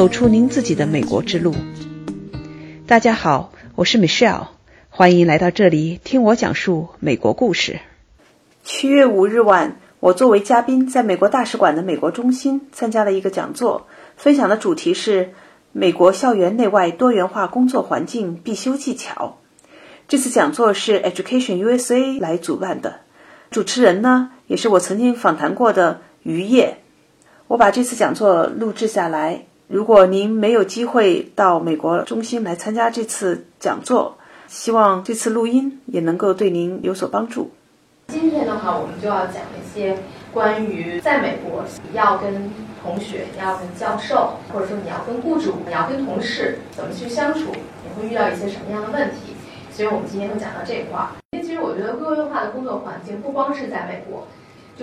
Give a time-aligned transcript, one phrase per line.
[0.00, 1.54] 走出您自己的美国之路。
[2.86, 4.46] 大家好，我是 Michelle，
[4.88, 7.80] 欢迎来到这里听我讲述美国故事。
[8.64, 15.34] 七月五日晚，我作为嘉宾在美国大使馆的美国中心参加了一个讲座，分享的主题是
[15.72, 19.36] 美国校园内外多元化工作环境必修技巧。
[20.08, 23.00] 这次讲座是 Education USA 来主办的，
[23.50, 26.78] 主持人呢也是我曾经访谈过的于业。
[27.48, 29.44] 我把这次讲座录制下来。
[29.72, 37.52] 如果您没有机会到美国中心来参加这次讲座，希望这次录音也能够对您有所帮助。
[38.08, 39.96] 今天的话，我们就要讲一些
[40.32, 42.50] 关于在美国要跟
[42.82, 47.52] 同学、要跟教授，或者说你要跟雇主、你要跟同事怎么去相处，
[47.84, 49.36] 你会遇到一些什么样的问题。
[49.70, 50.98] 所以我们今天会讲到这一块。
[51.30, 54.26] 因为其实我觉得多元化的工作环境不光是在美国。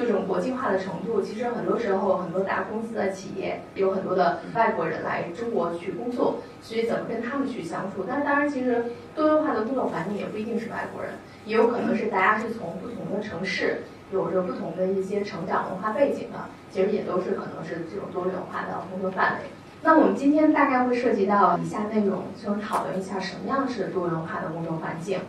[0.06, 8.06] 这种国际化的程度，其实很多时候很多大公司的企业有很多的外国人来中国去工作，所以怎么跟他们去相处？
[8.08, 11.14] 但是当然，其实多元化的工作环境也不一定是外国人，
[11.46, 13.82] 也有可能是大家是从不同的城市，
[14.12, 19.50] 有着不同的一些成长文化背景的，其实也都是可能是这种多元化的工作范围。
[19.82, 25.22] 那我们今天大概会涉及到以下内容，就讨论一下什么样是多元化的工作环境。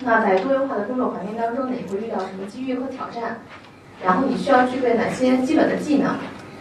[0.00, 3.40] 那在多元化的工作环境当中，你会遇到什么机遇和挑战？
[4.04, 6.14] 然后你需要具备哪些基本的技能？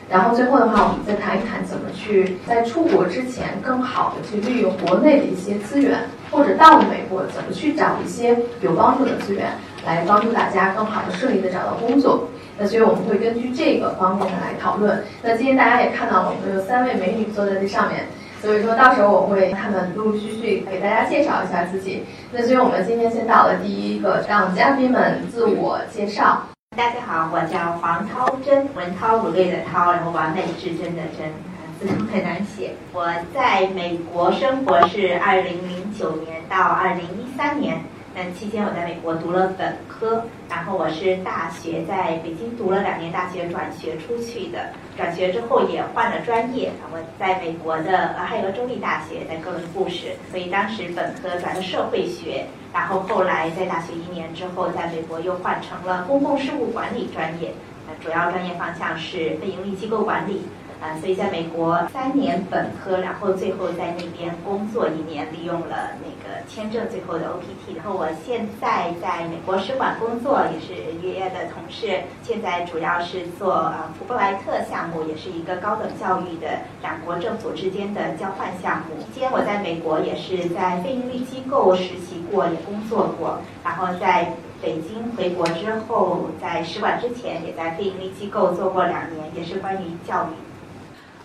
[0.10, 6.00] 然后最后的话，我们再谈一谈怎么去在出国之前更好的去利用国内的一些资源，
[6.32, 9.52] 或者到了美国怎么去找一些有帮助的资源，
[9.86, 12.28] 来帮助大家更好的顺利的找到工作。
[12.58, 15.04] 那所以我们会根据这个方面来讨论。
[15.22, 18.06] 那今天大家也看到了，我们有三位美女坐在这上面，
[18.42, 22.06] 所以说到时候我会他们陆陆续续给大家介绍一下自己。
[22.32, 26.42] 那所以我们今天先到了第一个，让嘉宾们自我介绍。
[26.78, 31.34] 大家好，我叫黄涛珍，文韬武略的涛，然后完美至真的真，
[31.80, 32.76] 字很难写。
[32.94, 37.82] 我在美国生活是二零零九年到二零一三年。
[38.18, 57.54] 那期间我在美国读了本科，然后我是大学在北京读了两年大学转学出去的，转学之后也换了专业，我在美国的俄亥俄州立大学在哥伦布市，所以当时本科转的社会学，然后后来在大学一年之后，在美国又换成了公共事务管理专业，
[58.02, 60.42] 主要专业方向是非盈利机构管理。
[60.80, 67.76] 啊，所以在美国三年本科，然后最后在那边工作一年，利用了那个签证，最后的 OPT。
[67.76, 72.02] 然后我现在在美国使馆工作，也是爷爷的同事。
[72.22, 76.48] 现在主要是做啊福布莱特项目，也是一个高等教育的
[76.84, 79.02] 两国政府之间的交换项目。
[79.12, 83.40] 期间我在美国也是在非营利机构实习过，也工作过。
[83.64, 90.47] 然后在北京回国之后，在使馆之前也在非营利机构做过两年，也是关于教育。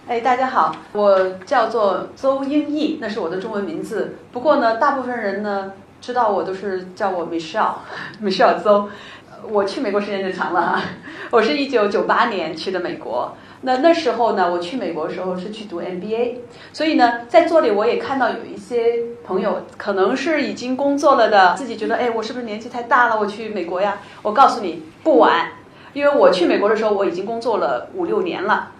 [0.08, 4.16] 哎，大家好，我叫做邹英毅，那是我的中文名字。
[4.32, 8.88] 不过呢，大部分人呢知道我都是叫我 Michelle，Michelle 邹。
[9.48, 10.82] 我去美国时间就长了哈，
[11.30, 13.36] 我是一九九八年去的美国。
[13.60, 16.38] 那那时候呢，我去美国的时候是去读 MBA，
[16.72, 23.20] 所以呢，在座里我也看到有一些朋友可能是已经工作了的，自己觉得哎，我是不是年纪太大了？
[23.20, 23.98] 我去美国呀？
[24.22, 25.52] 我告诉你，不晚，
[25.92, 28.72] 因为我去美国的时候我已经工作了五六年了。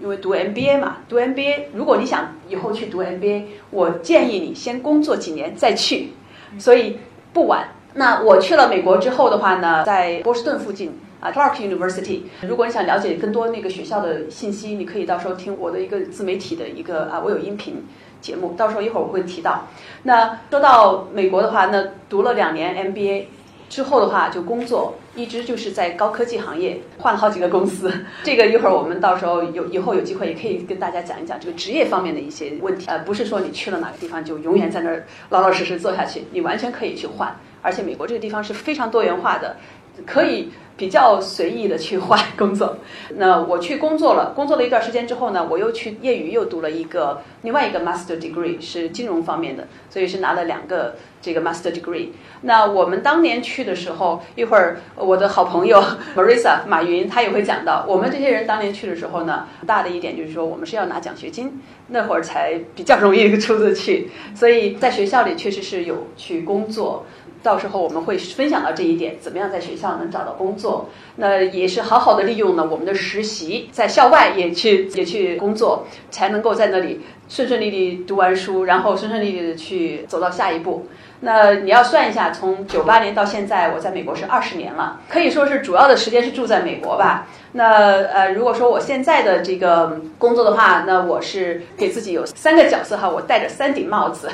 [0.00, 6.10] 因为读 MBA 嘛，读 MBA，如果你想以后去读 MBA，我建议你先工作几年再去，
[6.58, 6.98] 所以
[7.32, 7.68] 不晚。
[7.94, 12.22] 那我去了美国之后的话呢，在波士顿附近啊，Clark University。
[12.42, 17.84] 如果你想了解更多那个学校的信息，你可以到时候听我的一个自媒体的一个啊，我有音频
[18.20, 19.66] 节目，到时候一会儿我会提到。
[20.04, 23.24] 那说到美国的话，那读了两年 MBA。
[23.68, 27.92] 之后的话就工作，一直就是在高科技行业，换了好几个公司。
[28.22, 32.86] 这个一会儿我们到时候有以后有机会也可以跟大家讲一讲这个职业方面的一些问题。
[32.88, 37.34] 呃，不是说你去了哪个地方就永远在那儿老老实实做下去，你完全可以去换。
[37.62, 39.56] 而且美国这个地方是非常多元化的，
[40.04, 40.50] 可以。
[40.78, 42.76] 比较随意的去换工作，
[43.16, 52.08] 那我去工作了，工作了一段时间之后呢，我又去业余又读了一个另外一个 master degree，是金融方面的，所以是拿了两个这个 master degree。
[52.42, 55.82] 那我们当年去的时候，一会儿我的好朋友
[56.14, 61.58] Marissa 马云他也会讲到，我们这些人当年去的时候呢，大的一点就是说我们是要拿奖学金，
[61.88, 67.06] 那会儿才比较容易出得去，所以在学校里确实是有去工作。
[67.46, 70.88] 到时候我们会分享到这一点，怎么样在学校能找到工作？
[71.14, 80.88] 那也是好好的利用了我们的实习，在校外也去也去工作，才能够在那里顺顺利利读完书，然后顺顺利利的去走到下一步。
[81.20, 87.26] 那你要算一下，从九八年到现在，我在美国是二十年了，可以说是主要的时间是住在美国吧。
[87.52, 94.30] 那呃，如果说我现在的这个工作的话，那我是给自己有三个角色哈，我戴着三顶帽子。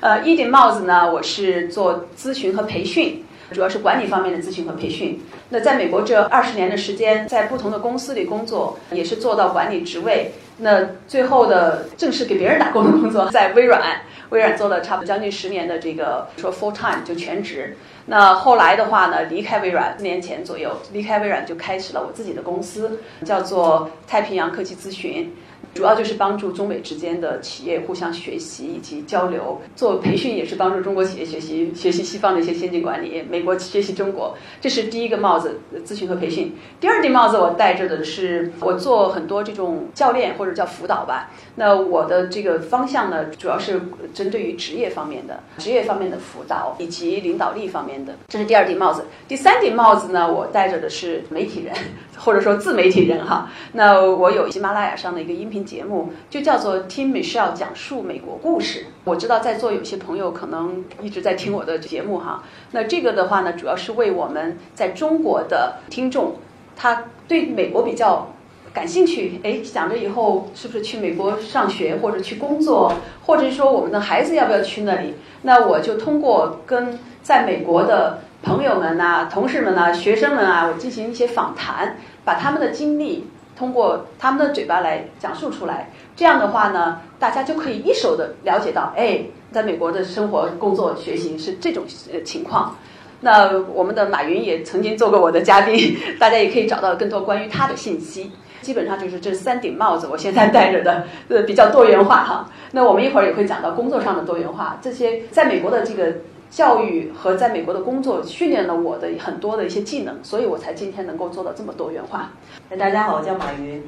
[0.00, 5.20] 呃，一顶帽子呢，我是做咨询和培训，主要是管理方面的咨询和培训。
[5.50, 10.32] 那在美国这二十年的时间，在不同的公司里工作，也是做到管理职位。
[10.58, 14.02] 那最后的正式给别人打工的工作，在微软。
[14.30, 17.76] 微软做了差不多将近十年的这个说 full time 就全职，
[18.06, 25.34] 那后来的话呢，离开微软四年前左右，离开微软就开始了我自己的公司，叫做太平洋科技咨询。
[25.74, 36.56] 主要就是帮助中美之间的企业互相学习以及交流，做培训也是帮助中国企业学习学习西方的一些先进管理，美国学习中国，这是第一个帽子，咨询和培训。
[36.80, 41.30] 第二顶帽子我戴着的是，我做很多这种教练或者叫辅导吧。
[41.56, 43.82] 那我的这个方向呢，主要是
[44.14, 47.95] 针对于职业方面的，职业方面的辅导以及领导力方面
[48.28, 49.04] 这是第二顶帽子。
[49.28, 51.72] 第三顶帽子呢，我戴着的是媒体人。
[52.18, 58.86] 或者说自媒体人哈，那我有喜马拉雅上的一个音频节目，就叫做听 Michelle 讲述美国故事。
[59.04, 66.36] 我知道在座有些朋友可能一直在听我的节目哈，那这个的话呢，主要是为我们在中国的听众，
[66.74, 68.32] 他对美国比较
[68.72, 72.94] 感兴趣，哎，想着以后是不是去美国上学或者去工作，
[73.26, 75.14] 或者说我们的孩子要不要去那里？
[75.42, 78.18] 那我就通过跟在美国的。
[78.42, 83.26] 朋友们呐，同事们呐，学生们啊，我进行一些访谈，把他们的经历
[83.58, 85.90] 通过他们的嘴巴来讲述出来。
[86.14, 91.82] 这样的话呢，大家就可以一手的了解到，哎，在美国的生活、工作、学习是这种
[92.24, 92.76] 情况。
[93.22, 98.30] 那我们的马云也曾经做过我的嘉宾， 大家也可以找到更多关于他的信息。
[98.60, 102.48] 基本上就是这三顶帽子，我现在戴着的，呃，比较多元化哈。
[102.70, 106.12] 那我们一会儿也会讲到工作上的多元化，这些在美国的这个。
[106.50, 112.30] 教育和在美国的工作训练了我的很多的一些技能，所以我才今天能够做到这么多元化。
[112.78, 113.82] 大家好，我叫马云，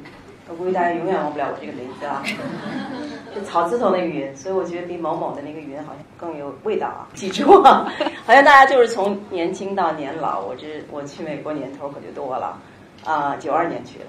[0.47, 2.21] 我估计大家永远忘不了我这个名字啊，
[3.33, 7.07] 是草字头那个云，所以我觉得比某某的那个云好像更有味道啊。
[7.13, 7.91] 记住啊，
[8.25, 12.59] 好像大家就是从年轻到年老，我这我去美国年头可就多了
[13.05, 14.05] 啊，九二年去的。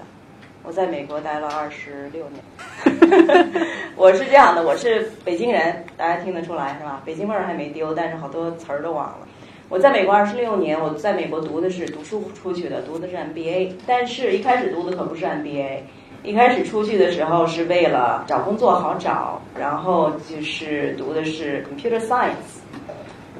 [0.63, 3.65] 我在美国待了二十六年，
[3.97, 7.01] 我是这样的，我是北京人，大家听得出来是吧？
[7.03, 9.27] 北京味儿还没丢，但是好多词儿都忘了。
[9.69, 15.79] 我在美国二十六年，我在美国读的是读书出去的，读的是 MBA，但是一开始读的可不是 MBA，
[16.21, 22.61] 一开始出去的时候是为了找工作好找，然后就是读的是 Computer Science，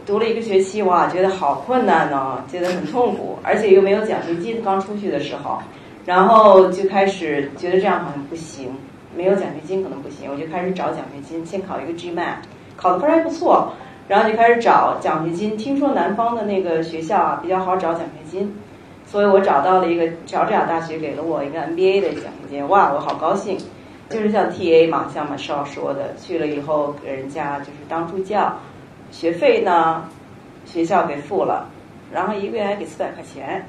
[0.07, 5.61] 读了一个学期，哇，觉得好困难呢，觉得很痛苦，而且又没有奖学金，刚出去的时候。
[6.05, 8.73] 然后就开始觉得这样好像不行，
[9.15, 12.35] 没有奖学金可能不行，我就开始找奖学金，先考一个 GMAT，
[12.75, 13.73] 考的分还不错，
[14.07, 15.55] 然后就开始找奖学金。
[15.55, 18.51] 听说南方的那个学校啊比较好找奖学金，
[19.05, 23.57] 所以我找到了一个乔治亚大学给了我一个 MBA 的奖学金，哇，我好高兴，
[24.09, 28.53] 就是像 TA 嘛，像马少说的，去了以后给人家就是当助教，
[29.11, 30.05] 学费呢
[30.65, 31.69] 学校给付了。
[32.13, 33.65] 然后一个月还给四百块钱，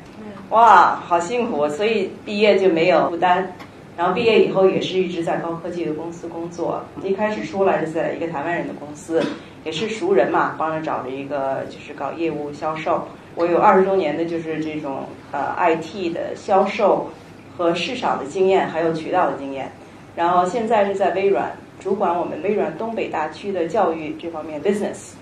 [0.51, 1.69] 哇，好幸福！
[1.69, 3.53] 所以毕业就没有负担。
[3.97, 6.83] 然后毕业以后也是一直在高科技的公司工作。
[7.03, 9.23] 一开始出来是在一个台湾人的公司，
[9.65, 13.07] 也是熟人嘛，帮着找了一个就是搞业务销售。
[13.35, 17.11] 我有二十多年的就是这种呃 IT 的销售
[17.57, 19.71] 和市场的经验，还有渠道的经验。
[20.17, 25.13] 然后现在是在微软，主管我们微软东北大区的教育这方面 business。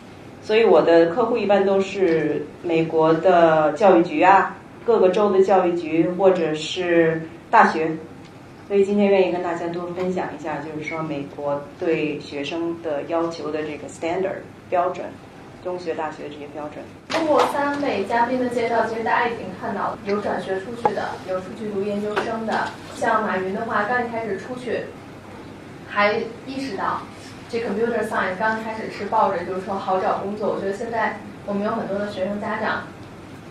[0.42, 7.90] 所以我的客户一般都是美国的教育局啊，各个州的教育局或者是大学。
[8.66, 15.06] 所以今天愿意跟大家多分享一下，就是说美国对学生的要求的这个 standard 标准，
[15.64, 16.84] 中学、大学这些标准。
[17.08, 22.68] 通过三位嘉宾的介绍，其实大家已经看到有转学出去的，有出去读研究生的。
[22.94, 24.82] 像马云的话，刚一开始出去，
[25.88, 26.14] 还
[26.46, 27.02] 意识到。
[27.50, 32.84] 这 computer science 刚开始是抱着就是说好找工作，我觉得现在我们有很多的学生家长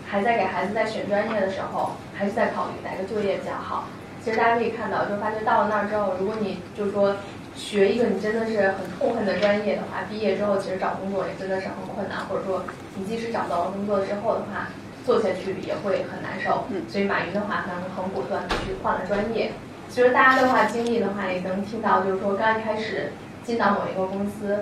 [0.07, 3.89] 还在给孩子在选专业的时候，还是在考虑哪个就业比较好。
[4.23, 7.13] 其实大家可以看到，就发现到了那儿之后，如果你就是说
[7.57, 12.63] 学一个你真的是很痛恨的专业的话，毕业之后其实找工作也真的是很困难，或者说
[12.95, 14.69] 你即使找到了工作之后的话，
[15.05, 16.63] 做下去也会很难受。
[16.87, 19.51] 所以马云的话，可能很果断的去换了专业。
[19.89, 23.11] 其实大家的话经历的话，也能听到，就是说刚一开始。
[23.49, 24.59] 进到某一个公司，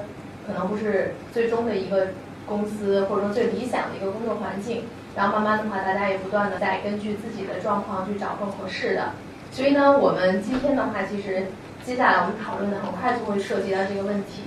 [0.47, 2.07] 可能不是最终的一个
[2.45, 4.83] 公司，或者说最理想的一个工作环境。
[5.13, 9.11] 然后慢慢的话，大家也不断的在根据自己的状况去找更合适的。
[9.51, 11.47] 所以呢，我们今天的话，其实
[11.83, 14.43] 接下来我们讨论的很快就会涉及到这个问题：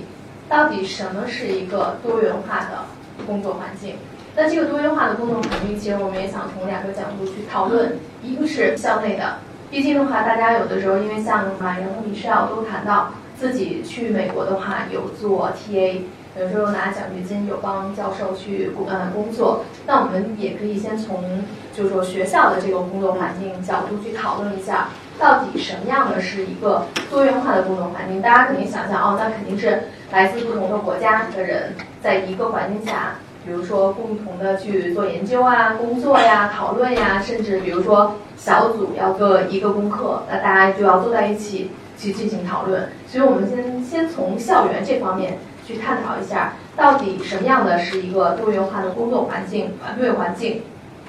[0.49, 2.85] 到底什么是一个多元化的
[3.27, 3.95] 工作环境？
[4.35, 7.95] 那这个多元化的工作环境，其实我们也想从两个角度去讨论。
[8.23, 9.37] 一个是校内的，
[9.69, 16.01] 毕竟的话，大家有的时候因为像马云和米歇尔都谈到自己去美国的话有做 TA，
[16.39, 19.65] 有时候拿奖学金，有帮教授去工呃工作。
[19.87, 21.43] 那我们也可以先从
[21.75, 28.21] 就是说学校的这个工作环境角度去讨论一下，到底什么样的是一个多元化的工作环境？
[28.21, 33.15] 大家肯定想象哦，那肯定是来自不同的国家的人在一个环境下。
[33.43, 42.89] 比如说，共同的去做研究啊、工作呀、讨论呀，甚至比如说小组要做一个功课，那大家就要坐在一起去进行讨论。
[43.07, 50.63] 所以我们先先从校园这方面去探讨一下，到底什么样的是一个多元化的工作环境、团队环境。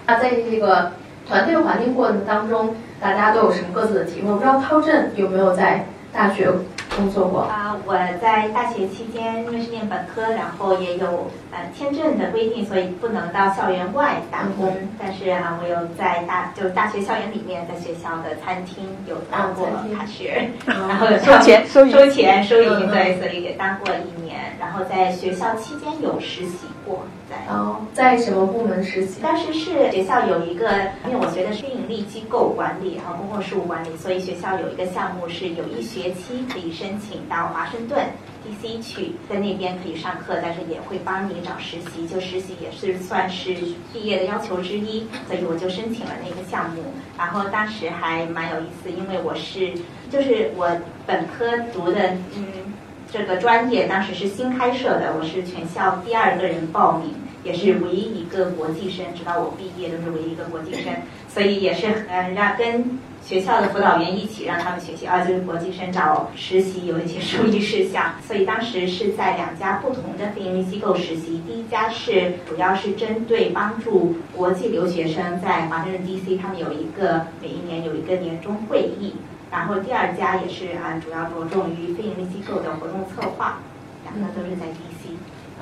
[0.06, 0.92] 那在这个
[1.26, 4.30] 团队环境过程当中，大家都有什么各自的体会？
[4.30, 6.50] 我不知道涛振有没有在大学。
[6.94, 7.74] 工作过啊！
[7.86, 14.76] 我在大学期间因为是念本科，然后也有呃签证的规定，所以不能到校园外打工。
[15.00, 19.66] 但是啊，我有在大就大学校园里面，在学校的餐厅有当过
[19.96, 24.21] 卡学，然后收钱收收钱收银，对，所以也当过一年。
[24.62, 29.20] 然后在学校期间有实习过，在哦，在什么部门实习？
[29.20, 30.70] 当时是学校有一个，
[31.04, 38.06] 因为我学的是非盈利机构管理，然后公共事务管理，所以学校有一个项目是有一学期可以申请到华盛顿
[38.46, 43.52] DC 去，在那边可以上课，但是也会帮你找实习，就实习也是算是
[43.92, 46.84] 毕业的要求之一，所以我就申请了那个项目。
[47.18, 49.72] 然后当时还蛮有意思，因为我是
[50.08, 50.70] 就是我
[51.04, 52.71] 本科读的，嗯。
[53.12, 57.12] 这个专业当时是新开设的，我是全校第二个人报名，
[57.44, 60.90] 也是唯一一个国际生，直到我毕业都是唯一一个国际生，
[61.28, 79.12] 所以也是嗯让跟学校的辅导员一起让他们学习啊，就是国际生找实习有一些注意事项，所以当时是在两家不同的非营利机构实习，第一家是主要是针对帮助国际留学生在华盛顿 DC，他们有一个每一年有一个年终会议。
[79.52, 83.58] 然后第二家也是啊，主要着重于非盈利机构的活动策划，
[84.02, 85.12] 两个都是在 DC。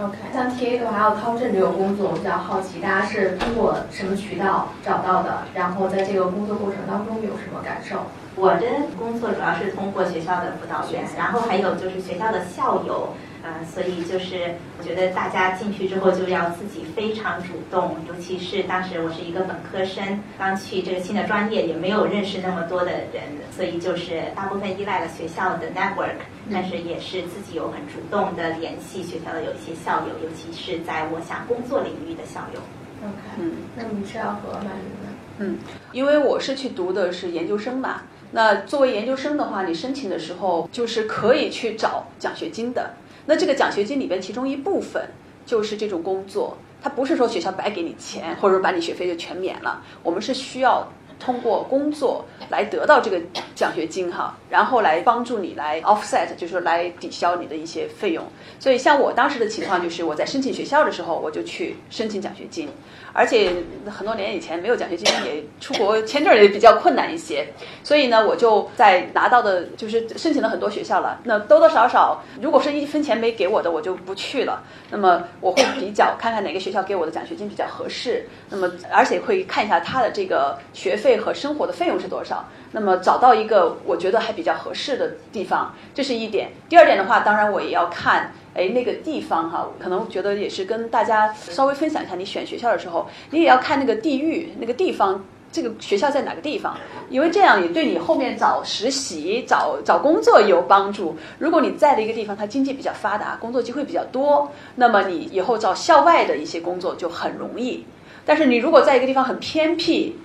[0.01, 5.43] OK，像 TA 的话，还有涛振这个工作，我比较好奇，大家是通过什么渠道找到的？
[5.55, 8.07] 然后在这个工作过程当中有什么感受？
[8.37, 8.65] 我的
[8.97, 13.09] 工作主要是通过学校的辅导员，然后还有就是学校的校友。
[13.43, 23.23] 呃，所以就是我觉得大家进去之后就要自己非常主动，尤其是当时我是一个本科生，刚去这个新的专业，也没有认识那么多的人，
[23.57, 26.21] 所以就是大部分依赖了学校的 network，
[26.53, 32.61] 但是也是自己有很主动的联系学校的有一些校友，尤其是在我想工作领域的校友。
[33.03, 35.09] OK，嗯，那你是要和马云呢？
[35.39, 35.59] 嗯，
[35.93, 42.91] 因为我是去读的是研究生嘛，那作为研究生的话，你申请的时候就是可以去找奖学金的。
[43.27, 45.09] 那这个奖学金里边，其中一部分
[45.47, 53.21] 就是这种工作，它不是说学校白给你钱，或者说把你学费就全免了，我们是需要通过工作来得到这个
[53.55, 58.25] 奖学金哈，然后来帮助你来 offset，就是来抵消你的一些费用。
[58.59, 62.69] 所以像我当时的情况就是，我在申请学校的时候，我就去申请奖学金。
[63.13, 63.53] 而且
[63.87, 67.47] 很多年以前没有奖学金，也出国签证也比较困难一些，
[67.83, 71.19] 所以呢，我就在拿到的，就是申请了很多学校了。
[71.25, 74.63] 那多多少少，如果是一分钱没给我的，我就不去了。
[74.91, 78.29] 那么我会比较看看哪个学校给我的奖学金比较合适。
[78.49, 82.45] 那么而且会看一下他的这个学费和生活的费用是多少。
[82.73, 86.51] 那么找到一个我觉得还比较合适的地方，这是一点。
[86.69, 88.33] 第二点的话，当然我也要看。
[88.55, 92.17] 哎，那个地方哈，可能觉得也是跟大家稍微分享一下。
[92.17, 96.77] 你选学校的时候，你也要看那个地域，那个地方，这个学校在哪个地方，
[97.09, 101.17] 因为这样也对你后面找实习、找找工作有帮助。
[101.39, 107.85] 如果你在的一个地方，它经济比较发达，工作机会比较多，那么你以后找校外的一些工作就很容易。
[108.27, 110.17] 但是你如果在一个地方很偏僻，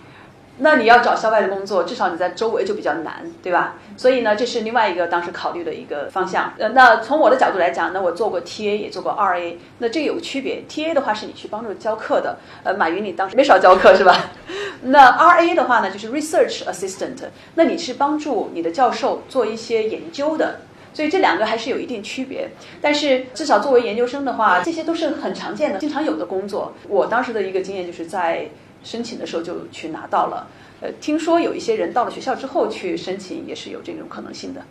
[0.57, 3.75] 那你要找校外的工作，至少你在周围就比较难，对吧？
[3.97, 6.53] 所以呢，这是另外一个当时考虑的一个方向。
[6.57, 10.63] 呃，那从我的角度来讲，那我做过 TA，也做过 RA，那这个有区别。
[10.69, 14.31] TA 的话是你去帮助教课的，呃，马云你当时没少教课是吧？
[14.83, 17.17] 那 RA 的话呢，就是 Research Assistant，
[17.55, 20.61] 那你是帮助你的教授做一些研究的。
[20.93, 22.49] 所以这两个还是有一定区别。
[22.81, 26.73] 但是至少作为研究生的话，这些都是很常见的、经常有的工作。
[26.87, 28.47] 我当时的一个经验就是在。
[28.85, 30.47] 申请的时候就去拿到了，
[30.79, 34.61] 呃，听说有一些人到了学校之后去申请，也是有这种可能性的。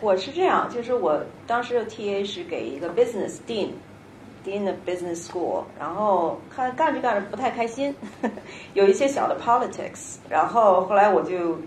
[0.00, 7.94] 我是这样，就是我当时的 TA 是给一个 business dean，dean of business school，然后看干着干着不太开心，
[8.74, 11.58] 有一些小的 politics，然后后来我就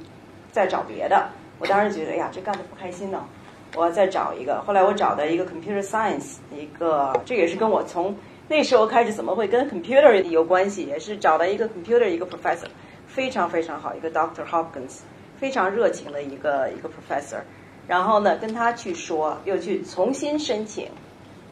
[0.52, 1.30] 再找别的。
[1.60, 3.24] 我当时觉得，哎呀，这干的不开心呢，
[3.76, 4.62] 我要再找一个。
[4.66, 8.14] 后来我找的一个 computer science，一个这也是跟我从
[8.54, 12.68] 那时候开始怎么会跟 computer 有关系，也是找了一个 computer 一个 professor，
[13.08, 15.00] 非常非常好，一个 doctor Hopkins，
[15.40, 17.40] 非常热情的一个一个 professor。
[17.88, 20.88] 然后呢，跟他去说，又去重新申请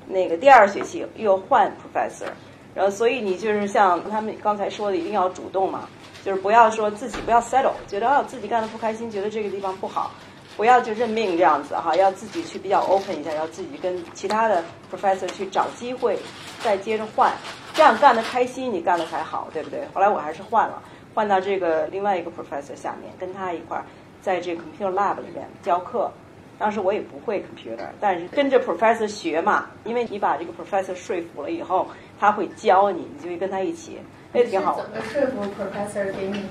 [0.06, 2.30] 那个第二学期又换 professor。
[2.76, 5.90] 然后，所以你就是像他们刚才说的，一定要主动嘛，
[6.24, 10.12] 就是不要说自己不要 settle，觉得啊自己干的不开心，觉得这个地方不好，
[10.58, 16.18] 不要就认命这样子哈，要自己去比较 open 一下，要自己跟其他的 professor 去找机会，
[16.62, 17.32] 再接着换，
[17.74, 19.82] 这样干的开心，你干的才好，对不对？
[19.94, 20.82] 后来我还是换了，
[21.14, 23.84] 换到这个另外一个 professor 下面，跟他一块儿
[24.22, 26.12] 在这 computer lab 里面教课。
[26.60, 31.88] 当时我也不会 computer，但是跟着 professor 学嘛，因为你把这个 professor 说服了以后，
[32.20, 33.98] 他会教你，你就会跟他一起，
[34.32, 34.76] 那挺好。
[34.76, 36.46] 怎么说服 professor 给你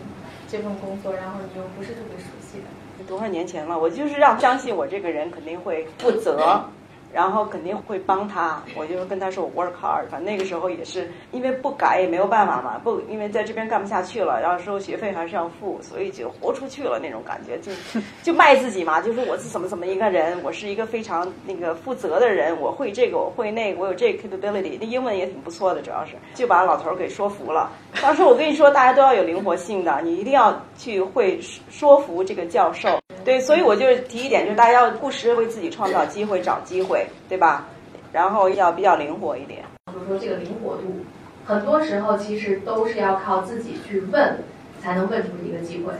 [0.51, 3.05] 这份工作，然后你又不是特别熟悉的？
[3.07, 6.65] 多少年前了，我就是让相信我这个人肯定会负责。
[7.13, 10.07] 然后肯定会帮他，我就跟他说我 work hard。
[10.11, 17.73] 反正那个时候也是因为不改也没有办法嘛，不因为在这边干不下去了，然后收学费还是要付，所以就活出去了那种感觉，就
[18.23, 27.71] 就卖自己嘛，就说我是怎么怎么一个人，我是一个非常那个负责的人，我会这个我会那个，我有这个 capability，那英文也挺不错的，主要是就把老头儿给说服了。
[28.01, 31.41] 当时我跟你说，大家都要有灵活性的，你一定要去会
[31.71, 33.01] 说服这个教授。
[33.23, 37.67] 对，所以我就是提一点，就是大家要不时为自己创造机会，找机会，对吧？
[38.13, 39.63] 然后要比较灵活一点。
[39.87, 41.05] 比如说这个灵活度，
[41.45, 44.39] 很多时候其实都是要靠自己去问，
[44.81, 45.93] 才能问出一个机会。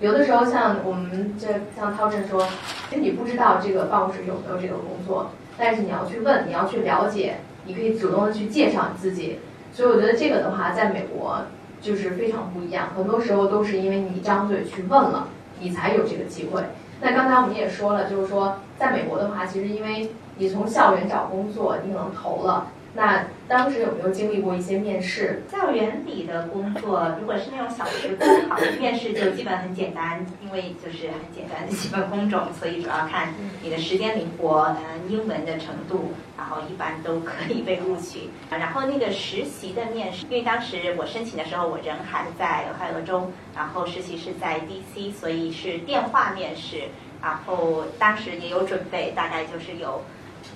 [0.00, 1.46] 有的时候像我们这
[1.76, 2.46] 像涛振说，
[2.88, 9.38] 其实你不知道这个办公室有没有这个工作，但是你要去问，你要去了解，你可以主动的去介绍你自己。
[9.72, 11.42] 所以我觉得这个的话，在美国
[11.80, 15.28] 就是非常不一样，很多时候都是因为你张嘴去问了。
[15.60, 16.62] 你才有这个机会。
[17.00, 22.68] 那刚才我们也说了，就是说，在美国的话，其实因为你从校园找工作，你可能投了。
[22.94, 25.42] 那当时有没有经历过一些面试？
[25.52, 38.30] 校园里的工作，如果是那种小时工，好，面试就基本很简单，因为就是很简单的基本工种，所以主要看你的时间灵活，嗯，英文的程度，然后一般都可以被录取。
[38.50, 46.84] 然后那个实习的面试，因为当时我申请的时候，我人还在俄亥俄州，然后实习是在 DC，所以是电话面试。
[47.20, 50.00] 然后当时也有准备，大概就是有。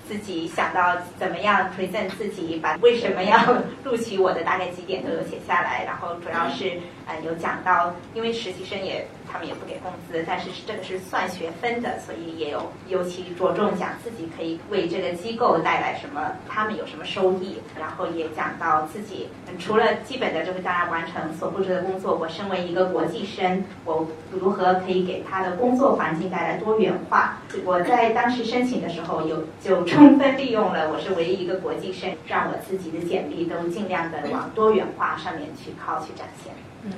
[0.08, 3.38] 自己想到怎么样 present 自己，把为什么要
[3.84, 6.78] 录取我的大概几点都有写下来，然后主要是
[7.24, 27.38] 有讲到，因为实习生也他们也不给工资，但是这个是算学分的，所以也有尤其着重讲自己可以为这个机构带来什么，他们有什么收益，然后也讲到自己除了基本的就是大家完成所布置的工作，我身为一个国际生，我如何可以给他的工作环境带来多元化？
[27.64, 29.82] 我在当时申请的时候有就。
[29.92, 36.52] 充分利用了我是唯一一个国际生，让我自己的简历都尽量的往多元化上面去靠去展现。
[36.84, 36.90] 嗯，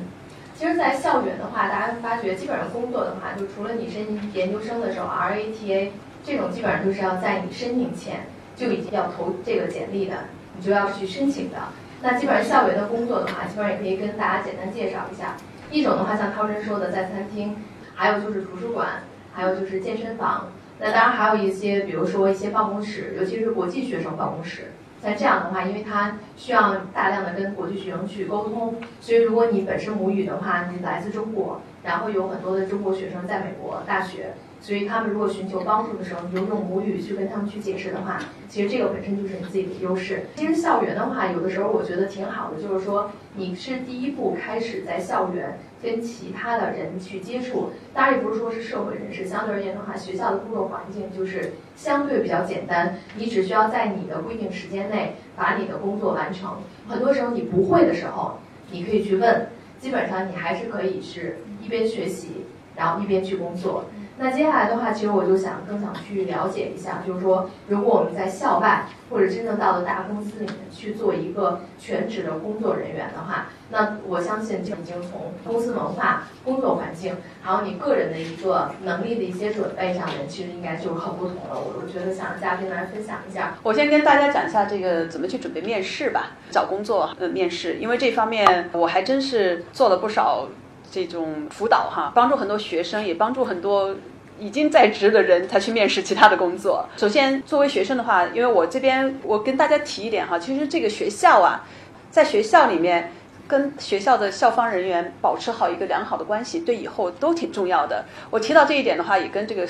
[0.56, 5.90] 其实，在校园的话，大家会发觉，基本上工作的话，就除了你申研究生的时候，RATA
[6.24, 8.20] 这种基本上就是要在你申请前
[8.56, 10.16] 就已经要投这个简历的，
[10.56, 11.58] 你就要去申请的。
[12.00, 15.36] 那基本上校园的工作的话，基本上也可以跟大家简单介绍一下。
[15.70, 17.56] 一种的话，像涛真说的，在餐厅，
[17.94, 20.48] 还有就是图书馆，还有就是健身房。
[20.78, 24.72] 那当然还有一些，比如说一些办公室，尤其是国际学生办公室。
[25.04, 34.34] 那这样的话，因为它需要大量的跟国际学生去沟通，所以如果你本身母语的话，你来自中国，然后有很多的中国学生在美国大学。
[34.62, 40.24] 所以他们如果寻求帮助的时候，你就用母语去跟他们去解释的话，其实这个本身就是你自己的优势。
[40.36, 47.70] 其实校园的话，有的时候我觉得挺好的，就是说你是第一步开始在校园跟其他的人去接触。
[47.92, 56.56] 当然也不是说是社会人士，相对而言的话，学校的工作环境就是相对比较简单，你只需要在你的规定时间内把你的工作完成。
[56.88, 58.38] 很多时候你不会的时候，
[58.70, 63.84] 你可以去问，基本上你还是可以是一边学习，然后一边去工作。
[64.16, 81.54] 那接下来的话，其实我就想更想去了解一下，就是说，如果我们在校外或者真正到了大公司里面去做一个全职的工作人员的话，那我相信就已经从公司文化、工作环境，还有你个人的一个能力的一些准备上面，其实应该就很不同了。
[81.54, 83.54] 我我觉得想让嘉宾来分享一下。
[83.64, 90.46] 我先跟大家讲一下这个怎么去准备面试吧，找工作呃面试，因为这方面我还真是做了不少。
[90.94, 93.92] 这种辅导哈，帮助很多学生，也帮助很多
[94.38, 96.86] 已经在职的人，才去面试其他的工作。
[96.96, 101.66] 首先，作为学生的话，因为我这边我跟大家提一点哈，其实这个学校啊，
[102.12, 103.10] 在学校里面
[103.46, 108.04] 跟学校的校方人员保持好一个良好的关系，对以后都挺重要的。
[108.30, 109.66] 我提到这一点的话，也跟这个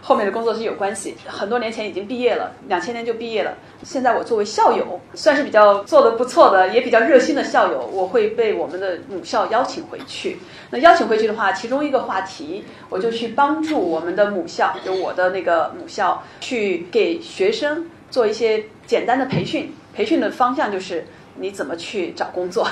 [0.00, 1.16] 后面的工作是有关系。
[1.26, 3.54] 很多年前已经毕业了，两千年就毕业了。
[3.82, 10.38] 现在我作为校友，算是比较做的不错的，也比较热心的校友，我会被我们的母校邀请回去。
[10.70, 19.72] 那邀请回去的话，其中一个话题，我就去帮助我们的母校，就我的那个母校，去给学生做一些简单的培训。
[19.94, 21.04] 培训的方向就是
[21.40, 22.68] 你怎么去找工作，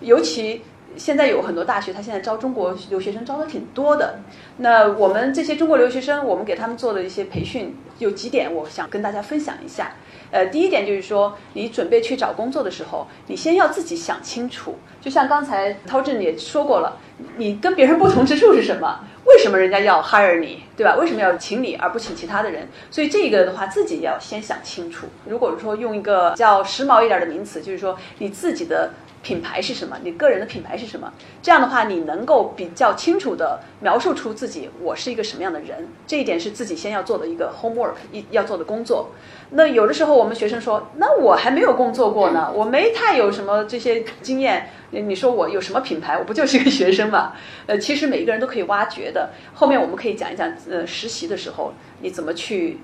[0.00, 0.62] 尤其
[0.96, 4.20] 现在有很多大学，他现在招中国留学生招的挺多的。
[4.58, 9.92] 那我们这些中国留学生，我们给他们做的一些培训有几点，我想跟大家分享一下。
[10.32, 14.76] 呃，第一点就是说，你准备去找工作的时候，你先要自己想清楚。
[15.00, 16.98] 就像刚才涛振也说过了，
[17.36, 19.00] 你跟别人不同之处是什么？
[19.24, 20.96] 为什么人家要 hire 你，对吧？
[20.96, 22.68] 为什么要请你而不请其他的人？
[22.92, 25.08] 所以这个的话，自己要先想清楚。
[25.26, 28.90] 如果说用一个较时髦一点的名词，就是说你自己的
[29.22, 31.12] 品牌是什么，你个人的品牌是什么？
[31.42, 35.88] 这样的话，你能够比较清楚的描述出自己我是一个什么样的人。
[36.06, 39.10] 这一点是自己先要做的一个 homework，一要做的工作。
[39.50, 44.70] 那有的时候我们学生说，那我还没有工作过呢，我没太有什么这些经验。
[44.92, 46.18] 你说我有什么品牌？
[46.18, 47.34] 我不就是一个学生嘛？
[47.66, 49.30] 呃，其实每一个人都可以挖掘的。
[49.54, 52.78] 后面我们可以讲一讲，呃，实习的时候你怎么去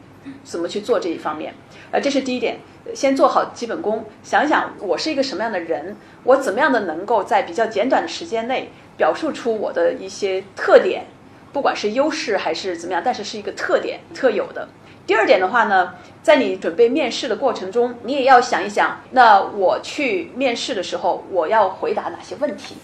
[0.44, 1.55] 怎么去做这一方面。
[1.90, 2.59] 呃，这是第一点，
[2.94, 11.05] 先做好基本功，想想我是一个什么样的人，我怎么样的能够在比较简短的时间内表述出我的一些特点，
[11.53, 14.68] 不管是优势还是怎么样，但是是一个特点特有的。
[15.07, 22.77] 第二点的话呢，在你准备面试的过程中，你也要想一想，那我去面试的时候，我要回答哪些问题？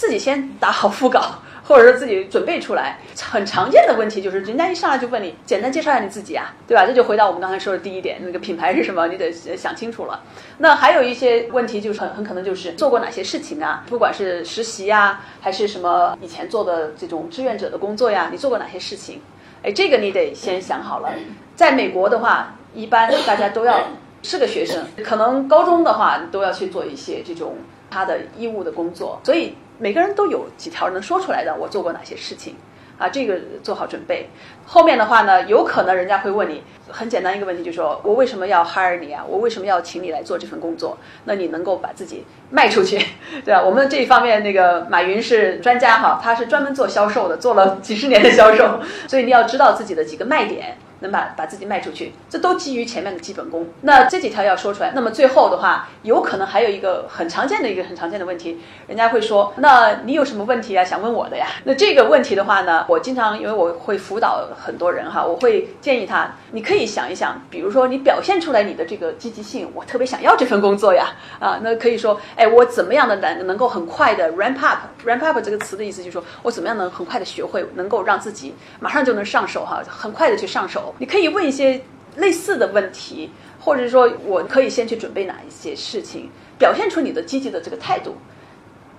[0.00, 1.20] 自己先打好副稿，
[1.62, 2.96] 或者说自己准备出来。
[3.20, 6.86] 很常见的问题就是，人家一上来就问你，简单介绍一下你自己啊，对吧？
[6.86, 10.22] 这就回到我们刚才说的第一点，那个品牌是什么，你得想清楚了。
[10.56, 19.20] 那还有一些问题就是很很可能就是做过哪些事情啊，不管是实习呀，还是什么以前做的这种志愿者的工作呀，你做过哪些事情？
[19.62, 21.10] 哎，这个你得先想好了。
[21.54, 23.78] 在美国的话，一般大家都要
[24.22, 27.58] 是个学生，可能高中的话都要去做一些这种
[27.90, 31.56] 他的义务的工作，所以每个人都有几条能说出来的。
[31.58, 32.54] 我做过哪些事情？
[32.98, 34.28] 啊，这个做好准备。
[34.66, 39.24] 后面的话呢，有可能人家会问你很简单一个问题，就是说我为什么要 hire 你啊？
[39.26, 40.98] 我为什么要请你来做这份工作？
[41.24, 42.98] 那你能够把自己卖出去，
[43.42, 43.62] 对吧？
[43.62, 50.76] 我们这一方面那个马云是专家哈，他是专门做销售的，做了几十年的销售，所以你要知道自己的几个卖点。
[51.00, 53.66] 能把把自己卖出去，这都基于前面的基本功。
[53.82, 60.84] 那这几条要说出来，那么最后的话，有可能还有一个很常见的一个很常见的问题，人家会说：那你有什么问题啊？
[60.84, 61.46] 想问我的呀？
[61.64, 71.08] 那这个问题的话呢，我经常因为我会辅导很多人哈，我会建议他，你可以想一想，比如说你表现出来你的这个积极性，我特别想要这份工作呀，
[71.38, 80.89] 啊，那可以说，哎，我怎么样的能能够很快的 ramp up？ramp up 这个词的意思就是说我怎么样能很快的学会，能够让自己马上就能上手哈，很快的去上手。
[80.98, 81.82] 你可以问一些
[82.16, 88.16] 类似的问题，或者说我可以先去准备哪一些事情，表现出你的积极的这个态度。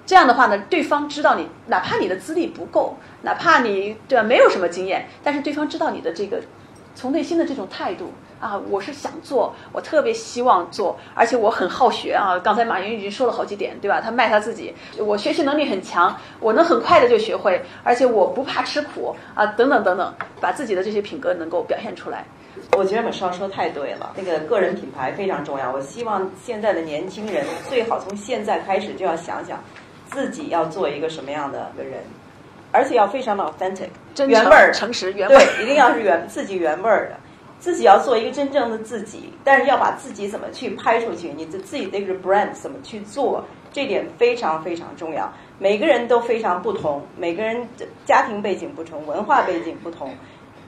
[0.06, 6.42] 这样的话呢，对方知道你，哪怕你的资历不够，哪怕你对吧没有什么经验，但是对方知道你的这个
[6.96, 12.40] 从内心的这种态度啊，我是想做，我特别希望做，而且我很好学啊。
[12.44, 14.02] 刚才马云已经说了好几点，对吧？
[14.02, 22.26] 他卖他自己，我学习能力很强，我能很快的就学会，而且我不怕吃苦啊，等等等等，把自己的这些品格能够表现出来。
[22.78, 25.72] 我觉得马少说太对了，那个个人品牌非常重要。
[25.72, 29.60] 我希望现在的年轻人最好从现在开始就要想想。
[30.12, 32.04] 自己要做一个什么样的人，
[32.74, 33.88] 而且要非常的 authentic，
[34.28, 37.18] 原味儿、诚实、原味，一定要是原自己原味儿的。
[37.60, 45.32] 自己要做一个真正的自己，但是要把自己怎么去拍出去，你的自己的一个 brand 怎么去做，这点非常非常重要。
[45.60, 47.68] 每个人都非常不同，每个人
[48.04, 50.12] 家庭背景不同，文化背景不同，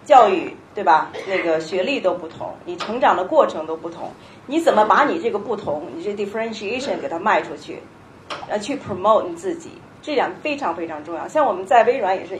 [0.05, 1.11] 教育对吧？
[1.27, 4.11] 那个学历都不同，你成长的过程都不同，
[4.45, 7.79] 你怎么把你这个不同，你这 differentiation 给它卖出去？
[8.47, 11.27] 呃，去 promote 你自己，这点非常非常重要。
[11.27, 12.39] 像我们在微软也是，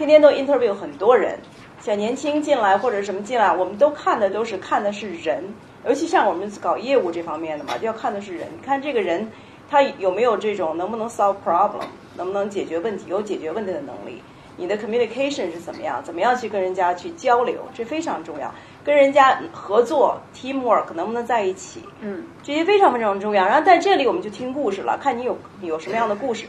[0.00, 1.38] 天天都 interview 很多人，
[1.78, 5.44] 小年轻进来或者什么进来，我们都看的都是看的是人，
[5.86, 8.48] 尤其像我们搞业务这方面的嘛，就要看的是人。
[8.64, 9.30] 看这个人
[9.68, 11.82] 他有没有这种能不能 solve problem，
[12.16, 14.22] 能不能解决问题，有解决问题的能力。
[14.56, 16.02] 你的 communication 是怎么样？
[16.02, 17.56] 怎么样去跟人家去交流？
[17.74, 18.50] 这非常重要。
[18.82, 21.82] 跟人家合作 teamwork 能不能在一起？
[22.00, 23.44] 嗯，这些非常非常重要。
[23.44, 26.46] 然后在这里我们就听故事了，看你有有什么样的故事。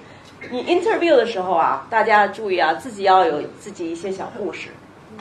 [0.49, 4.69] 你 interview 的时候啊，大家注意啊，自己要有自己一些小故事。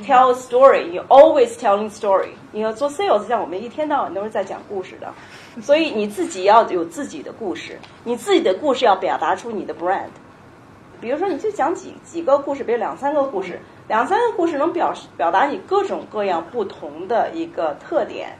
[0.02, 0.90] tell a story.
[0.90, 2.30] You always telling story.
[2.52, 5.12] 你要做 sales，像我们一天到晚都是在讲故事的，
[5.60, 10.08] 所以你自己要有自己的故事，你自己的故事要表达出你的 brand。
[11.00, 18.36] 比如说，你就讲几几个故事，比如两三个故事，两三个故事能表示表达你各种各样不同的一个特点，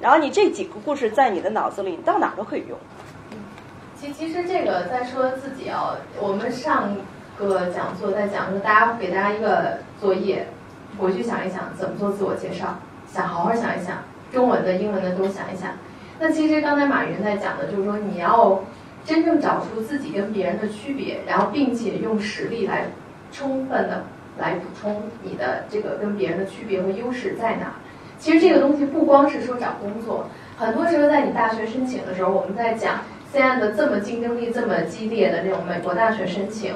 [0.00, 2.78] 然后你这几个故事在你的脑子里，你到哪都可以用。
[4.00, 6.88] 其其实这个在说自己哦，我们上
[7.38, 10.46] 个讲座在讲说，大家给大家一个作业，
[10.98, 13.98] 回去想一想怎么做自我介绍，想好好想一想，
[14.32, 15.72] 中文的、英文的都想一想。
[16.18, 18.58] 那其实刚才马云在讲的就是说，你要
[19.04, 22.86] 真正找出自己跟别人的区别，然后并且用实力来
[23.30, 24.02] 充分的
[24.38, 27.74] 来补充你的这个跟别人的区别和优势在哪。
[28.18, 30.24] 其实这个东西不光是说找工作，
[30.56, 33.00] 很多时候在你大学申请的时候，我们在讲。
[33.32, 36.74] 现在的这么竞争力这么激烈的那种美国大学申请，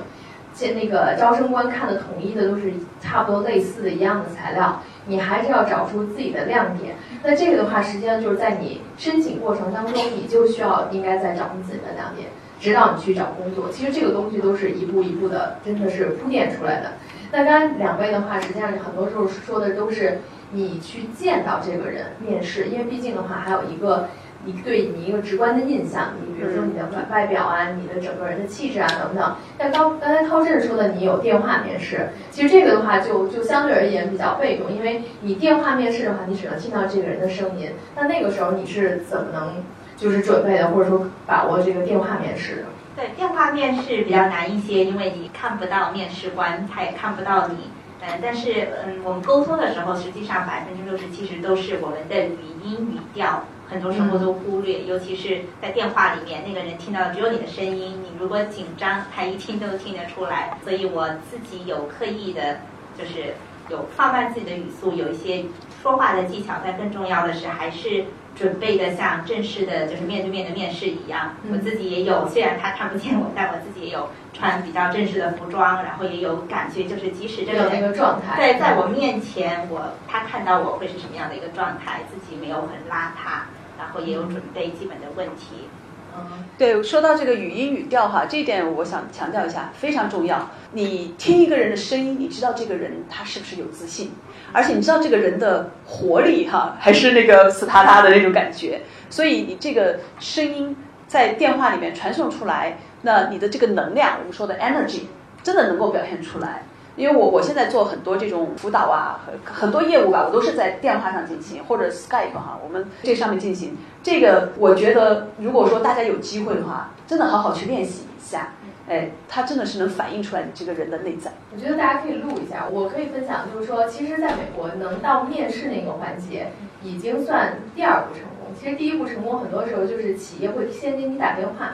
[0.55, 6.95] 且那个招生官看的统一的都是差不多类似的一样的材料，你还是要找出自己的亮点。
[7.25, 12.29] 那这个的话，实际上就是在你申请过程当中，你就需要应该在找出自己的亮点，
[12.61, 13.69] 指导你去找工作。
[13.73, 16.93] 其实这个东西都是一步一步的，真的是铺垫出来的。
[17.33, 20.21] 那刚才两位的话，实际上很多时候说的都是
[20.53, 24.09] 你去见到这个人面试，因为毕竟的话还有一个。
[24.45, 29.37] 你对你一个直观的印象，你比如说你的外外表啊，你的整个人的气质啊等等。
[29.57, 37.71] 但刚刚才涛振说的，你有电话面试，其实这个的话就就相对而言比较被动，因为你电话面试的话，你只能听到这个人的声音。
[37.97, 39.63] 那那个时候你是怎么能
[39.97, 42.63] 就是准备的，或者说把握这个电话面试的？
[42.97, 47.71] 对，电话面试比较难一些，因为你看不到面试官，他也看不到你。
[48.07, 53.43] 嗯，但是嗯，我们沟通的时候，实际上百分之六十其实都是我们的语音语调。
[53.69, 60.57] 很多时候都忽略，尤其是在电话里面，那个人听到的只有你的声音，你如果紧张，他一听都听得出来。
[60.63, 62.59] 所以我自己有刻意的，
[62.97, 63.35] 就是
[63.71, 65.45] 有放慢自己的语速，有一些
[65.83, 66.55] 说话的技巧。
[66.65, 68.05] 但更重要的是，还是
[68.37, 71.35] 准备的像正式的，就是面对面的面试一样。
[71.51, 83.45] 我自己也有，虽然他看不见我，但我自己也有穿比较正式的服装，然后也有感觉，就是即使这个那个状态，在在我面前，我他看到我会是什么样的一个状态，自己没有很邋遢。
[83.79, 85.69] 然后也有准备基本的问题。
[86.17, 90.49] 嗯，对，说到这个语音语调哈，这一点我想强调一下，非常重要。
[90.71, 94.13] 你听一个人的声音，你知道这个人他是不是有自信，
[94.53, 98.83] 而且你知道这个人的活力哈，还是那个死塌塌的那种感觉。
[99.11, 100.77] 所以你这个声音
[101.09, 105.01] 在电话里面传送出来，那你的这个能量，我们说的 energy，
[105.43, 106.63] 真的能够表现出来。
[106.97, 113.77] 因为我我现在做很多这种辅导啊，很很多业务吧，我都是在电话上进行或者 Skype 哈，我们这上面进行。
[114.03, 118.53] 这个我觉得，如果说大家有机会的话，真的好好去练习一下，
[118.89, 121.33] 哎，它真的是能反映出来你这个人的内在。
[121.53, 126.53] 我觉得大家可以录一下，我可以分享，就是说，其实在美国能到面试那个环节，
[126.83, 128.55] 已经算第二步成功。
[128.57, 131.73] 其实第一步成功，很多时候就是企业会先给你打电话，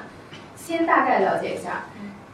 [0.56, 1.84] 先大概了解一下。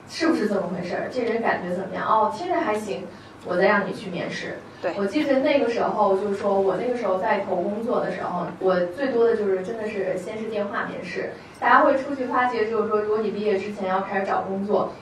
[0.09, 1.09] 是不是这么回事儿？
[1.11, 2.07] 这人感觉怎么样？
[2.07, 3.05] 哦，听着还行，
[3.45, 4.57] 我再让你去面试。
[4.81, 11.31] 对，我记得那个时候就是说我那个时候在投工作的时候，我最多的就是真的是先是电话面试。
[11.59, 14.93] 大家会出去发觉，就是说如果你毕业之前要开始找工作，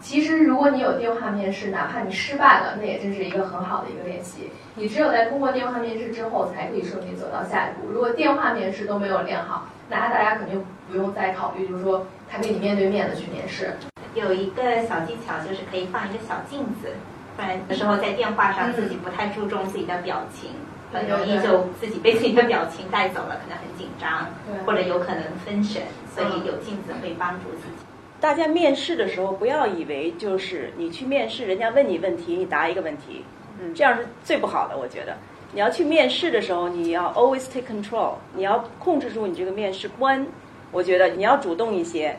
[0.00, 4.50] 其实如果你有电话面试，哪怕你失败了，那也真是一个很好的一个练习。
[4.76, 7.92] 你只有在通过电话面试之后，才可以顺利走到下一步。
[7.92, 13.72] 如果电话面试都没有练好，那大家肯定不用再考虑，就是说他跟你面对面的去面试。
[14.14, 16.88] 有一个小技巧，就是可以放一个小镜子，
[17.36, 20.50] 不然有时候在电话上自己不太注重自己的表情，
[20.92, 24.28] 很容易就自己被自己的表情带走了，可能很紧张，
[24.64, 25.82] 或者有可能分神，
[26.14, 27.84] 所以有镜子会帮助自己。
[28.20, 33.24] 大家面试的时候，不要以为就是你去面试，人家问你问题，你答一个问题，
[33.60, 34.78] 嗯，这样是最不好的。
[34.78, 35.16] 我觉得
[35.52, 40.24] 你要去面试的时候，你要 always take control，你要控制住你这个面试官。
[40.70, 42.16] 我觉得你要主动一些。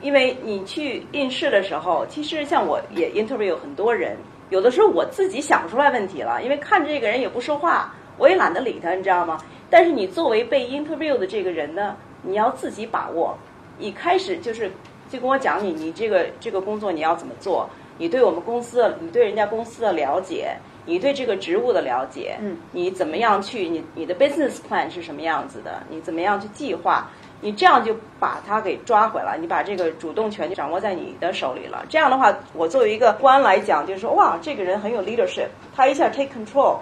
[0.00, 4.16] 因为你去应试的时候，其实像我也 interview 很多人，
[4.50, 9.38] 有的时候我自己想出来问题了，因为看这个人也不说话，我也懒得理他，你知道吗？
[9.68, 13.36] 但是你作为被 interview 的这个人呢，你要自己把握。
[13.78, 14.70] 一开始就是
[15.08, 20.56] 就跟我讲你你这个这个工作你要怎么做，你对我们公司的你对人家公司的了解，
[20.86, 27.10] 你对这个职务的了解，嗯，你怎么样去你你的 business plan 是什么样子的，你怎么样去计划。
[27.40, 31.84] 你这样就把他给抓回来，你把这个主动权就掌握在你的手里了。
[31.88, 36.78] 这样的话，我作为一个官来讲，就是说，哇，这个人很有 leadership，他一下 take control。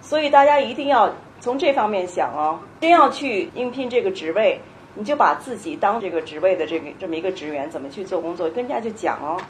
[0.00, 4.60] 所以大家一定要从这方面想哦，真要去应聘这个职位，
[4.94, 9.40] 你就把自己当这个职位的这个这么一个职员，怎么去做工作，跟人家就讲哦。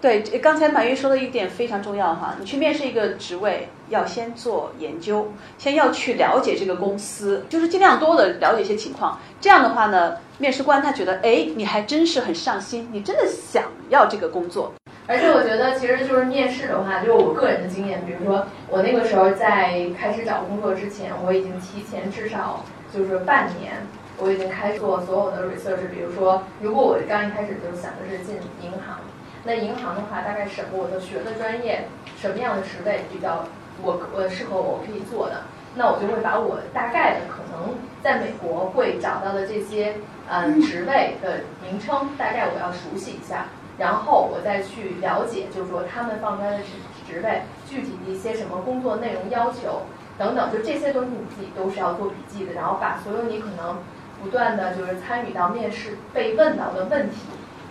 [0.00, 9.18] 对，刚才马云说的一点非常重要哈，你去面试一个职位，要先做研究，先要去了解这个公司，就是尽量多的了解一些情况。
[9.42, 14.72] 这样的话呢，面试官他觉得，哎，你还真是很上心，你真的想要这个工作。
[15.06, 23.72] 而且我觉得，其实就是面试的话，就是我个人的经验，比如说我那个时候在开始找工作之前，我已经提前至少就是半年，
[24.16, 25.90] 我已经开始做所有的 research。
[25.92, 29.00] 比如说，如果我刚一开始就想的是进银行，
[29.44, 33.44] 那银行的话，大概什么我的学的专业，什么样的职位比较
[33.82, 35.42] 我我适合我可以做的，
[35.74, 39.94] 那我就会把我大概的可能在美国会找到的这些
[40.28, 43.46] 嗯职位的名称，大概我要熟悉一下。
[43.78, 46.64] 然后我再去了解，就是说他们放出来的职
[47.08, 49.80] 职位具体的一些什么工作内容要求
[50.18, 53.78] 等等，就这些东西你自己都是要做笔记的，然后把所有你可能
[54.22, 57.16] 不断的就是参与到面试被问到的问题，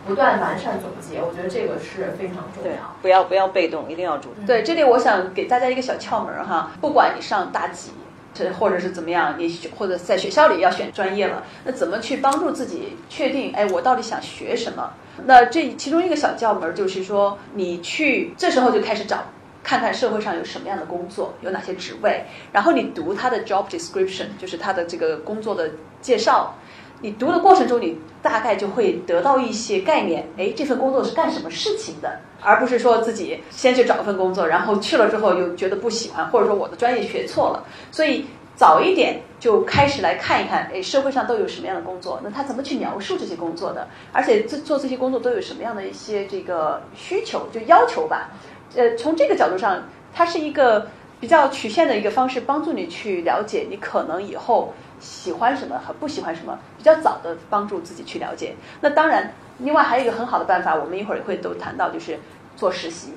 [0.08, 1.20] 不断完善总结。
[1.22, 2.96] 我觉得这个是非常重要。
[3.02, 4.46] 不要不要被动，一定要主动。
[4.46, 7.92] 对，这里我想给大家一个小窍门哈，不管你上大几。
[8.32, 9.34] 这或者是怎么样？
[9.40, 13.52] 你或者在学校里要选专业了，那怎么去帮助自己确定？
[13.54, 14.94] 哎，我到底想学什么？
[15.26, 19.24] 那这其中一个小窍门就是说，你去这时候就开始找，
[19.64, 26.54] 看看社会上有什么样的工作，有哪些职位，然后你读他的 job description，就是他的这个工作的介绍。
[27.02, 30.28] 你读的过程中，你大概就会得到一些概念。
[30.38, 32.20] 哎，这份工作是干什么事情的？
[32.42, 37.64] 而不是说自己先去找份工作，然后去了之后又觉得不喜欢，或者说我的专业学错了。
[37.92, 42.20] 所以早一点就开始来看一看，哎，社会上都有什么样的工作？
[42.22, 43.88] 那他怎么去描述这些工作的？
[44.12, 48.32] 而且做做这些工作都有什么样的一些这个需求，就要求吧？
[48.76, 49.84] 呃，从这个角度上，
[50.14, 50.88] 它是一个
[51.22, 54.74] 比较曲线的一个方式，帮助你去了解你可能以后。
[55.00, 58.56] 喜欢什么和不喜欢什么，比较早的帮助自己去了解。
[58.82, 62.20] 那当然，另外还有一个很好的办法，我们一会儿也会都谈到，就是
[62.56, 63.16] 做实习。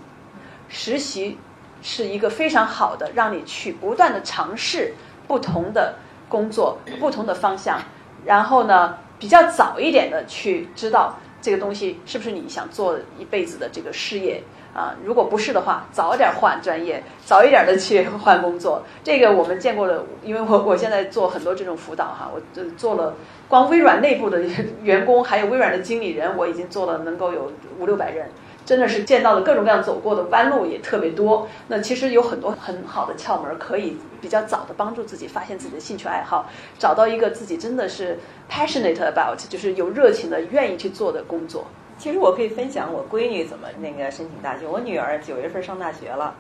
[0.69, 1.39] 实习
[1.83, 4.95] 是一个非常好的，让你去不断的尝试
[5.27, 5.97] 不同的
[6.29, 7.79] 工作、不同的方向，
[8.25, 14.43] 然后呢，比较早一点的去知道这个东西是不是你想做一辈子的这个事业。
[14.75, 18.83] 啊，如果不是的话，早点换专业，早一点的去换工作。
[19.05, 22.41] 这个我们见过的，因为我我现在做很多这种辅导哈，我
[22.79, 23.15] 做了
[23.49, 24.43] 光微软内部的
[24.83, 28.31] 员工，还有微软的经理人，我已经做了能够有五六百人，
[28.65, 31.49] 真的是见到了各种各样走过的弯路也特别多。
[31.69, 36.49] 那其实有很多很好的窍门，可以比较早的帮助自己发现自己的兴趣爱好，
[36.79, 38.19] 找到一个自己真的是
[38.51, 41.67] passionate about，就是有热情的、愿意去做的工作。
[41.99, 44.67] 其实我可以分享我闺女怎么那个申请大学。
[44.67, 46.35] 我女儿九月份上大学了，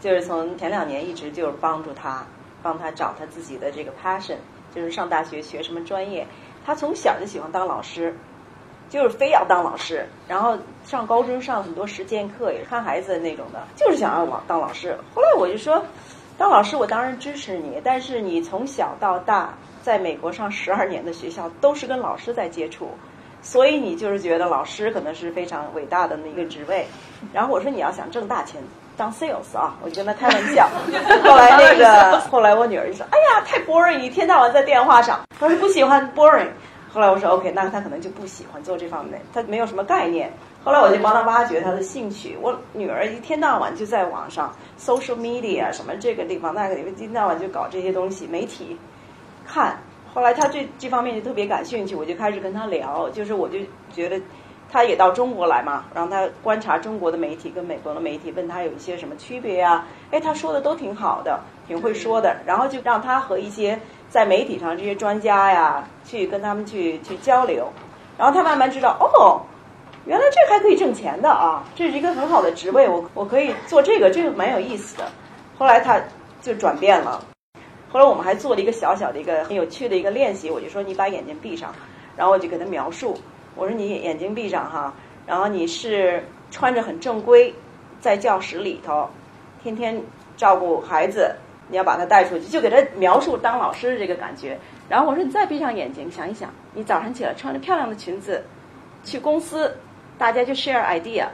[0.00, 2.26] 就是从前两年一直就是帮助她，
[2.62, 4.36] 帮她找她自己的这个 passion，
[4.74, 6.26] 就是上大学学什么专业。
[6.66, 8.14] 她从小就喜欢当老师，
[8.88, 10.06] 就是非要当老师。
[10.26, 14.96] 然后上高中上很多实践课，也是看孩子那种的，就是想要往当老师。
[15.14, 15.82] 后来我就说，
[16.36, 22.90] 当老师我当然支持你，但是你从小到大在美国上十二年的学校，都是跟老师在接触。
[23.40, 26.84] 所以你就是觉得老师可能是非常伟大的那个职位，
[27.32, 28.60] 然后我说你要想挣大钱，
[28.96, 30.68] 当 sales 啊，我就跟他开玩笑。
[31.22, 36.48] 后来那个，后来我女儿就说：“哎呀，太 boring，一天到晚在电话上。”她说不喜欢 boring。
[36.90, 40.32] 后来我说 OK，那他可能就不喜欢做这方面，他没有什么概念。
[40.64, 42.36] 后来我就帮他挖掘他的兴趣。
[42.40, 48.76] 我女儿一天到晚就在网上 social media 什么这个地方那个地方，一天到晚就搞这些东西，媒体
[49.46, 49.78] 看。
[50.14, 53.58] 后来他对这方面就特别感兴趣，我就开始跟他聊，就是我就
[53.92, 54.20] 觉得，
[54.72, 59.86] 他也到中国来嘛，让他观察中国的媒体跟美国的媒体，问他有一些什么区别啊？
[60.10, 67.68] 哎，他说的都挺好的，挺会说的，然后就让他和一些在媒体上这些专家呀，去跟他们去去交流，
[68.16, 69.40] 然后他慢慢知道，哦，
[70.06, 75.04] 原来这还可以挣钱的啊，这是一个很好的职位，我我可以做这个，这个蛮有意思的。
[75.58, 76.00] 后来他
[76.40, 77.22] 就转变了。
[77.90, 81.74] 后来我们还做了一个小小的一个很有趣的一个练习，我就说你把眼睛闭上，
[82.16, 83.18] 然后我就给他描述，
[83.56, 84.92] 我说你眼睛闭上哈，
[85.26, 87.54] 然后你是穿着很正规，
[88.00, 89.08] 在教室里头，
[89.62, 90.00] 天天
[90.36, 91.34] 照顾孩子，
[91.68, 94.58] 你要把他带出去，就给他描述当老师的这个感觉。
[94.88, 98.42] 然后我说你再闭上眼睛，想一想，你早上起来穿着漂亮的裙子，
[99.04, 99.76] 去公司，
[100.16, 101.26] 大家就 share idea，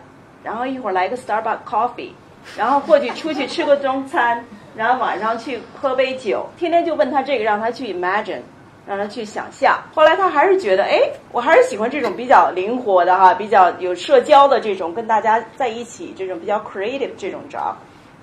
[0.42, 2.10] 然后一会儿来个 Starbucks coffee，
[2.56, 4.44] 然后或者出去吃个中餐。
[4.76, 8.40] 然后晚上去喝杯酒，天天就问他这个，让他去 imagine，
[8.84, 9.80] 让他去想象。
[9.94, 10.98] 后来他还是觉得，哎，
[11.30, 17.74] 我还是喜欢这种比较灵活的哈，比较有社交的这种，跟大家在一起这种比较 creative 这种 job。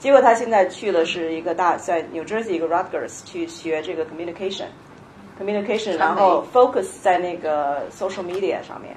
[0.02, 8.96] 结果他现在去的是一个大在 New Jersey 一个 Rutgers 去学这个 communication，communication，然后 focus 在那个 social media 上面。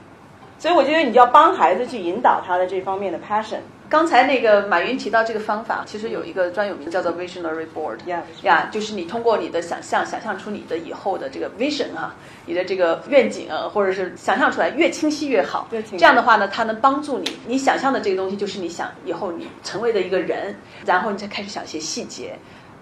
[0.59, 3.59] 所以我觉得你就要帮孩子去引导他的这方面的 passion。
[3.89, 12.15] 刚才那个马云提到这个方法，其实有一个专有名叫做 visionary board，Yeah，呀，就是你通过你的想象，想象出你的以后的这个 vision 啊，
[12.47, 15.69] 你的这个愿景啊，或者是想象出来越清晰越好。
[15.97, 22.37] 这样的话呢，它能帮助你，你想象的这个东西就是你想以后你成为的一个人，然后你再开始想一些细节。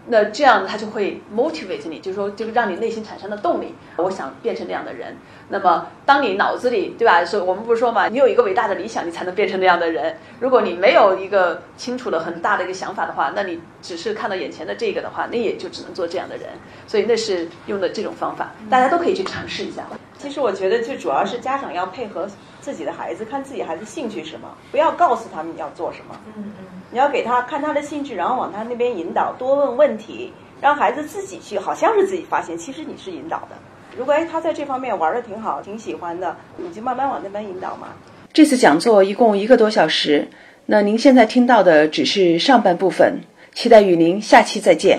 [0.05, 3.73] 那这样它就会 motivate 你，就是说，就是让你内心产生的动力。
[3.97, 5.17] 我想变成那样的人。
[5.49, 7.25] 那么，当你脑子里，对吧？
[7.25, 10.17] 说我们不是说嘛，你有一个伟大的理想，你才能变成那样的人。
[10.41, 16.49] 如果你没有一个清楚的、很大的一个想法的话，那你只是看到眼前的这个的话，那也就只能做这样的人。
[16.87, 19.83] 所以那是用的这种方法，大家都可以去尝试一下。
[20.19, 22.27] 其实我觉得最主要是家长要配合
[22.61, 26.19] 自己的孩子，看自己孩子兴趣什么，不要告诉他们你要做什么。
[26.37, 26.65] 嗯嗯。
[26.91, 33.57] 你要给他看他的兴趣，然后往他那边引导，多问问题，让孩子自己去，好像是自己发现，其实你是引导的。
[33.97, 37.89] 如果哎他在这方面玩的挺好，挺喜欢的，你就慢慢往那边引导嘛。
[38.33, 40.29] 这次讲座一共一个多小时，
[40.67, 43.21] 那您现在听到的只是上半部分，
[43.53, 44.99] 期待与您下期再见。